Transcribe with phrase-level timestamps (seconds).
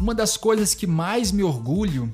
[0.00, 2.10] Uma das coisas que mais me orgulho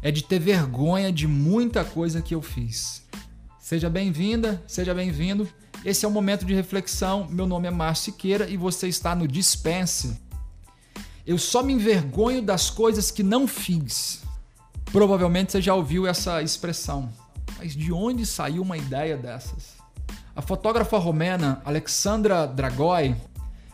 [0.00, 3.02] é de ter vergonha de muita coisa que eu fiz.
[3.58, 5.48] Seja bem-vinda, seja bem-vindo.
[5.84, 7.26] Esse é o momento de reflexão.
[7.28, 10.16] Meu nome é Márcio Siqueira e você está no Dispense.
[11.26, 14.22] Eu só me envergonho das coisas que não fiz.
[14.92, 17.10] Provavelmente você já ouviu essa expressão.
[17.58, 19.74] Mas de onde saiu uma ideia dessas?
[20.36, 23.16] A fotógrafa romena Alexandra Dragoi,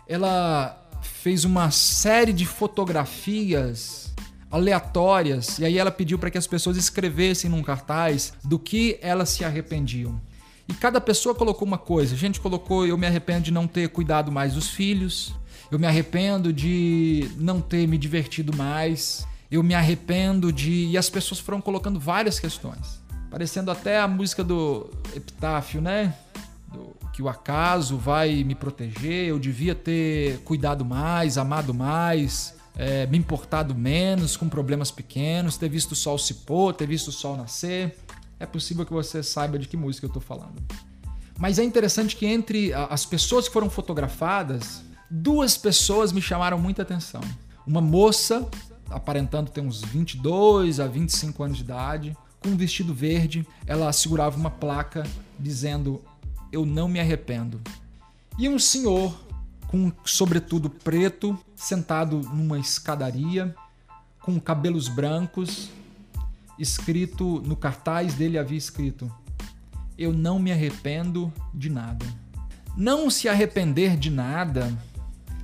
[0.09, 4.13] ela fez uma série de fotografias
[4.51, 9.29] aleatórias e aí ela pediu para que as pessoas escrevessem num cartaz do que elas
[9.29, 10.21] se arrependiam.
[10.69, 12.15] E cada pessoa colocou uma coisa.
[12.15, 15.35] A gente colocou: eu me arrependo de não ter cuidado mais dos filhos,
[15.71, 20.87] eu me arrependo de não ter me divertido mais, eu me arrependo de.
[20.87, 26.15] E as pessoas foram colocando várias questões, parecendo até a música do Epitáfio, né?
[27.21, 33.19] Que o acaso vai me proteger, eu devia ter cuidado mais, amado mais, é, me
[33.19, 37.37] importado menos com problemas pequenos, ter visto o sol se pôr, ter visto o sol
[37.37, 37.95] nascer.
[38.39, 40.63] É possível que você saiba de que música eu estou falando.
[41.39, 46.81] Mas é interessante que entre as pessoas que foram fotografadas, duas pessoas me chamaram muita
[46.81, 47.21] atenção.
[47.67, 48.49] Uma moça,
[48.89, 54.39] aparentando ter uns 22 a 25 anos de idade, com um vestido verde, ela segurava
[54.39, 55.03] uma placa
[55.39, 56.03] dizendo
[56.53, 57.61] eu não me arrependo.
[58.39, 59.19] E um senhor
[59.69, 63.55] com sobretudo preto, sentado numa escadaria,
[64.21, 65.71] com cabelos brancos,
[66.59, 69.11] escrito no cartaz dele havia escrito:
[69.97, 72.05] Eu não me arrependo de nada.
[72.77, 74.77] Não se arrepender de nada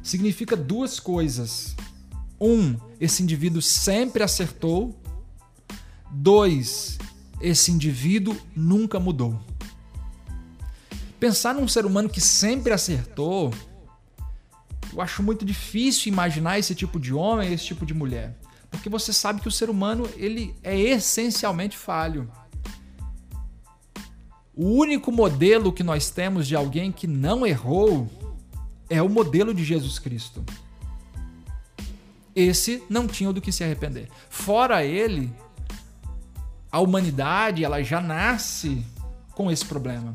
[0.03, 1.75] significa duas coisas.
[2.41, 4.95] Um, esse indivíduo sempre acertou.
[6.11, 6.99] Dois,
[7.41, 9.41] esse indivíduo nunca mudou.
[11.27, 13.53] Pensar num ser humano que sempre acertou,
[14.93, 18.39] eu acho muito difícil imaginar esse tipo de homem, esse tipo de mulher,
[18.71, 22.31] porque você sabe que o ser humano ele é essencialmente falho.
[24.55, 28.09] O único modelo que nós temos de alguém que não errou
[28.89, 30.45] é o modelo de Jesus Cristo.
[32.37, 34.09] Esse não tinha do que se arrepender.
[34.31, 35.35] Fora ele,
[36.71, 38.87] a humanidade ela já nasce
[39.33, 40.15] com esse problema.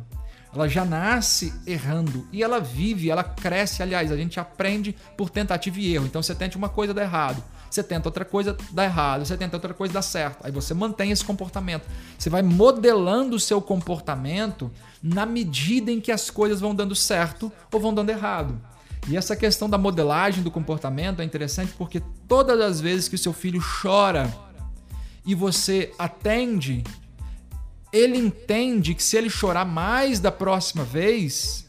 [0.53, 3.81] Ela já nasce errando e ela vive, ela cresce.
[3.81, 6.05] Aliás, a gente aprende por tentativa e erro.
[6.05, 7.41] Então você tenta uma coisa, dá errado.
[7.69, 9.25] Você tenta outra coisa, dá errado.
[9.25, 10.45] Você tenta outra coisa, dá certo.
[10.45, 11.87] Aí você mantém esse comportamento.
[12.17, 14.69] Você vai modelando o seu comportamento
[15.01, 18.59] na medida em que as coisas vão dando certo ou vão dando errado.
[19.07, 23.17] E essa questão da modelagem do comportamento é interessante porque todas as vezes que o
[23.17, 24.31] seu filho chora
[25.25, 26.83] e você atende
[27.91, 31.65] ele entende que se ele chorar mais da próxima vez,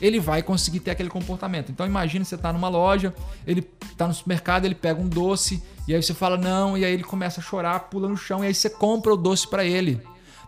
[0.00, 1.70] ele vai conseguir ter aquele comportamento.
[1.70, 3.14] Então imagine você tá numa loja,
[3.46, 3.62] ele
[3.96, 7.04] tá no supermercado, ele pega um doce e aí você fala não, e aí ele
[7.04, 10.00] começa a chorar, pula no chão e aí você compra o doce para ele.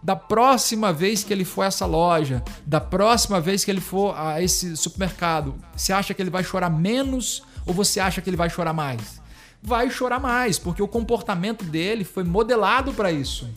[0.03, 4.16] Da próxima vez que ele for a essa loja, da próxima vez que ele for
[4.16, 8.37] a esse supermercado, você acha que ele vai chorar menos ou você acha que ele
[8.37, 9.20] vai chorar mais?
[9.60, 13.48] Vai chorar mais, porque o comportamento dele foi modelado para isso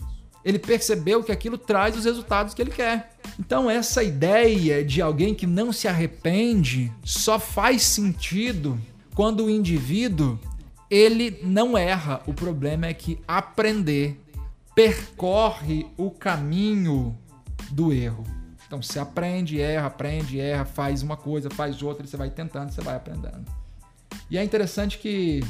[0.43, 3.15] ele percebeu que aquilo traz os resultados que ele quer.
[3.39, 8.79] Então, essa ideia de alguém que não se arrepende só faz sentido
[9.13, 10.39] quando o indivíduo
[10.89, 12.21] ele não erra.
[12.25, 14.19] O problema é que aprender
[14.73, 17.17] percorre o caminho
[17.71, 18.23] do erro.
[18.65, 22.71] Então, você aprende, erra, aprende, erra, faz uma coisa, faz outra, e você vai tentando,
[22.71, 23.45] você vai aprendendo.
[24.29, 25.41] E é interessante que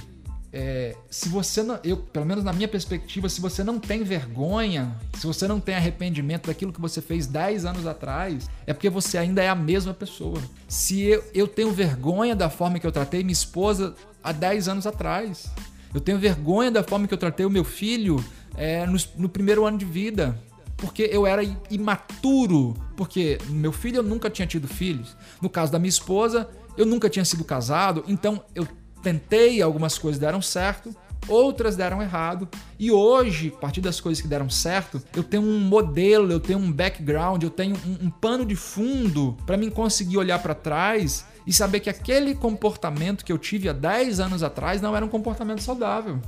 [0.51, 4.95] é, se você não, eu, pelo menos na minha perspectiva, se você não tem vergonha,
[5.13, 9.17] se você não tem arrependimento daquilo que você fez 10 anos atrás, é porque você
[9.17, 10.41] ainda é a mesma pessoa.
[10.67, 13.93] Se eu, eu tenho vergonha da forma que eu tratei minha esposa
[14.23, 15.51] há 10 anos atrás,
[15.93, 18.23] eu tenho vergonha da forma que eu tratei o meu filho
[18.55, 20.39] é, no, no primeiro ano de vida,
[20.77, 25.15] porque eu era imaturo, porque meu filho eu nunca tinha tido filhos.
[25.39, 28.67] No caso da minha esposa, eu nunca tinha sido casado, então eu
[29.01, 30.95] tentei, algumas coisas deram certo,
[31.27, 32.47] outras deram errado.
[32.77, 36.59] E hoje, a partir das coisas que deram certo, eu tenho um modelo, eu tenho
[36.59, 41.25] um background, eu tenho um, um pano de fundo para mim conseguir olhar para trás
[41.45, 45.09] e saber que aquele comportamento que eu tive há 10 anos atrás não era um
[45.09, 46.19] comportamento saudável.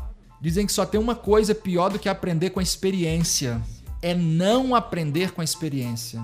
[0.42, 3.62] Dizem que só tem uma coisa pior do que aprender com a experiência:
[4.02, 6.22] é não aprender com a experiência.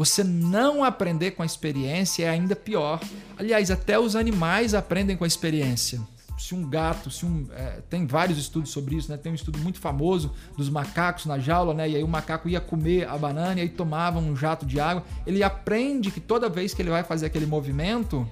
[0.00, 2.98] Você não aprender com a experiência é ainda pior.
[3.36, 6.00] Aliás, até os animais aprendem com a experiência.
[6.38, 7.46] Se um gato, se um.
[7.52, 9.18] É, tem vários estudos sobre isso, né?
[9.18, 11.86] Tem um estudo muito famoso dos macacos na jaula, né?
[11.86, 15.04] E aí o macaco ia comer a banana e aí tomava um jato de água.
[15.26, 18.26] Ele aprende que toda vez que ele vai fazer aquele movimento,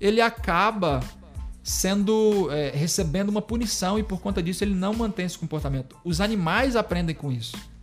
[0.00, 1.00] ele acaba
[1.62, 5.98] sendo é, recebendo uma punição e por conta disso ele não mantém esse comportamento.
[6.02, 7.73] Os animais aprendem com isso.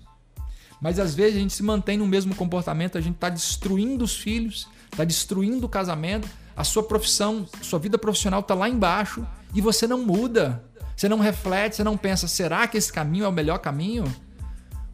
[0.82, 4.18] Mas às vezes a gente se mantém no mesmo comportamento, a gente está destruindo os
[4.18, 9.62] filhos, está destruindo o casamento, a sua profissão, sua vida profissional está lá embaixo e
[9.62, 10.64] você não muda.
[10.96, 14.04] Você não reflete, você não pensa, será que esse caminho é o melhor caminho?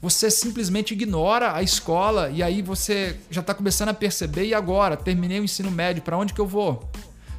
[0.01, 4.95] Você simplesmente ignora a escola e aí você já está começando a perceber e agora
[4.95, 6.89] terminei o ensino médio, para onde que eu vou?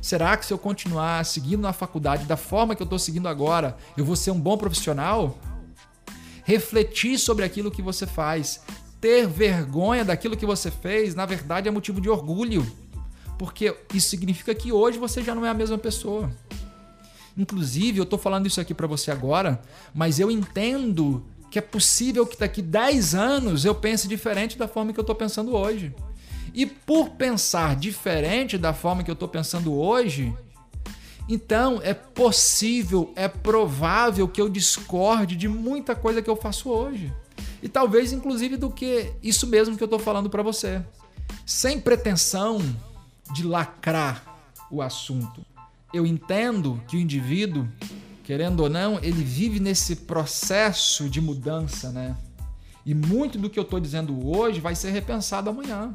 [0.01, 3.77] Será que se eu continuar seguindo na faculdade da forma que eu estou seguindo agora,
[3.97, 5.39] eu vou ser um bom profissional?
[6.49, 8.63] Refletir sobre aquilo que você faz,
[8.99, 12.67] ter vergonha daquilo que você fez, na verdade é motivo de orgulho,
[13.39, 16.31] porque isso significa que hoje você já não é a mesma pessoa.
[17.37, 19.61] Inclusive, eu estou falando isso aqui para você agora,
[19.95, 24.95] mas eu entendo que é possível que daqui 10 anos eu pense diferente da forma
[24.95, 25.95] que eu estou pensando hoje.
[26.55, 30.35] E por pensar diferente da forma que eu estou pensando hoje,
[31.29, 37.13] então é possível, é provável que eu discorde de muita coisa que eu faço hoje.
[37.63, 40.83] E talvez inclusive do que isso mesmo que eu estou falando para você.
[41.45, 42.59] Sem pretensão
[43.33, 44.25] de lacrar
[44.71, 45.45] o assunto.
[45.93, 47.67] Eu entendo que o indivíduo,
[48.25, 52.17] querendo ou não, ele vive nesse processo de mudança, né?
[52.85, 55.95] E muito do que eu estou dizendo hoje vai ser repensado amanhã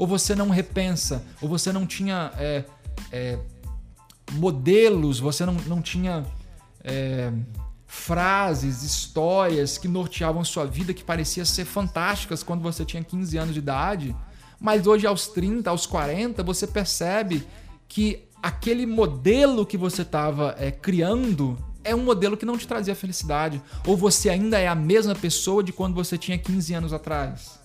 [0.00, 2.64] ou você não repensa, ou você não tinha é,
[3.12, 3.38] é,
[4.32, 6.24] modelos, você não, não tinha
[6.82, 7.32] é,
[7.86, 13.54] frases, histórias que norteavam sua vida que pareciam ser fantásticas quando você tinha 15 anos
[13.54, 14.16] de idade,
[14.60, 17.46] mas hoje aos 30, aos 40, você percebe
[17.88, 22.94] que aquele modelo que você estava é, criando é um modelo que não te trazia
[22.94, 27.60] felicidade, ou você ainda é a mesma pessoa de quando você tinha 15 anos atrás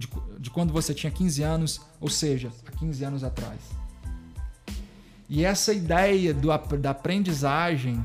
[0.00, 0.08] de,
[0.38, 3.60] de quando você tinha 15 anos, ou seja, há 15 anos atrás.
[5.30, 8.04] E essa ideia do, da aprendizagem,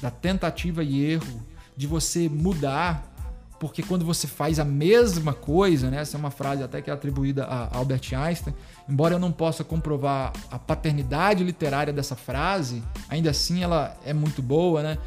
[0.00, 1.42] da tentativa e erro,
[1.76, 3.12] de você mudar,
[3.58, 6.00] porque quando você faz a mesma coisa, né?
[6.00, 8.54] Essa é uma frase até que é atribuída a Albert Einstein,
[8.88, 14.40] embora eu não possa comprovar a paternidade literária dessa frase, ainda assim ela é muito
[14.40, 14.98] boa, né?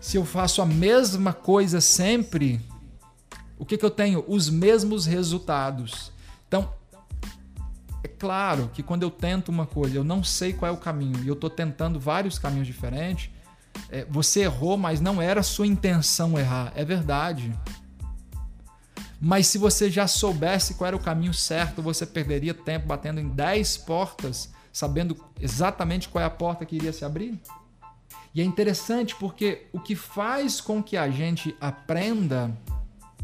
[0.00, 2.60] Se eu faço a mesma coisa sempre,
[3.58, 4.24] o que, que eu tenho?
[4.28, 6.12] Os mesmos resultados.
[6.46, 6.72] Então,
[8.18, 11.28] claro que quando eu tento uma coisa, eu não sei qual é o caminho e
[11.28, 13.30] eu estou tentando vários caminhos diferentes,
[13.90, 16.72] é, você errou, mas não era sua intenção errar.
[16.74, 17.52] É verdade.
[19.20, 23.28] Mas se você já soubesse qual era o caminho certo, você perderia tempo batendo em
[23.28, 27.40] 10 portas, sabendo exatamente qual é a porta que iria se abrir?
[28.34, 32.54] E é interessante porque o que faz com que a gente aprenda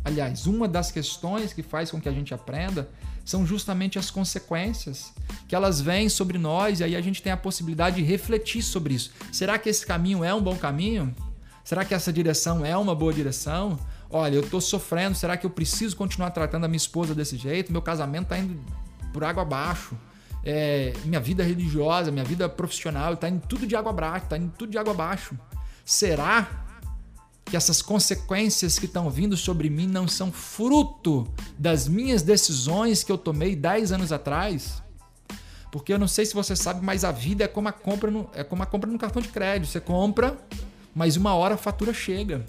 [0.05, 2.89] Aliás, uma das questões que faz com que a gente aprenda
[3.25, 5.13] são justamente as consequências
[5.47, 8.95] que elas vêm sobre nós e aí a gente tem a possibilidade de refletir sobre
[8.95, 9.13] isso.
[9.31, 11.15] Será que esse caminho é um bom caminho?
[11.65, 13.79] Será que essa direção é uma boa direção?
[14.11, 17.71] Olha, eu estou sofrendo, será que eu preciso continuar tratando a minha esposa desse jeito?
[17.71, 18.61] Meu casamento está indo
[19.13, 19.97] por água abaixo.
[20.45, 24.53] É, minha vida religiosa, minha vida profissional está indo tudo de água abaixo, está indo
[24.59, 25.39] tudo de água abaixo.
[25.85, 26.49] Será
[27.53, 31.29] que essas consequências que estão vindo sobre mim não são fruto
[31.59, 34.83] das minhas decisões que eu tomei 10 anos atrás?
[35.71, 38.27] Porque eu não sei se você sabe, mas a vida é como a compra no,
[38.33, 39.71] é como a compra no cartão de crédito.
[39.71, 40.35] Você compra,
[40.95, 42.43] mas uma hora a fatura chega.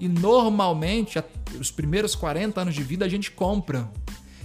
[0.00, 1.22] E normalmente,
[1.60, 3.86] os primeiros 40 anos de vida a gente compra.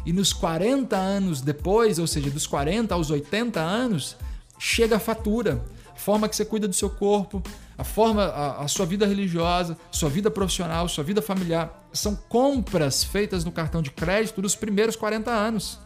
[0.06, 4.18] E nos 40 anos depois, ou seja, dos 40 aos 80 anos,
[4.60, 5.63] chega a fatura.
[5.96, 7.41] Forma que você cuida do seu corpo,
[7.82, 13.04] a forma, a, a, sua vida religiosa, sua vida profissional, sua vida familiar, são compras
[13.04, 15.80] feitas no cartão de crédito dos primeiros 40 anos.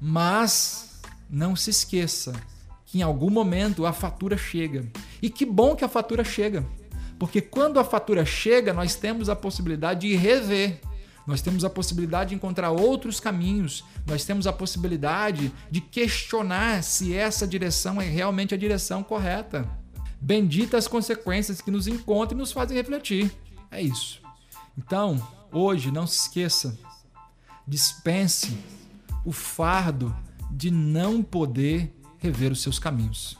[0.00, 2.32] Mas não se esqueça
[2.86, 4.90] que em algum momento a fatura chega.
[5.20, 6.64] E que bom que a fatura chega.
[7.18, 10.80] Porque quando a fatura chega, nós temos a possibilidade de rever.
[11.26, 13.84] Nós temos a possibilidade de encontrar outros caminhos.
[14.06, 19.68] Nós temos a possibilidade de questionar se essa direção é realmente a direção correta.
[20.20, 23.30] Bendita as consequências que nos encontram e nos fazem refletir.
[23.70, 24.20] É isso.
[24.76, 26.78] Então, hoje, não se esqueça,
[27.66, 28.56] dispense
[29.24, 30.14] o fardo
[30.50, 33.36] de não poder rever os seus caminhos.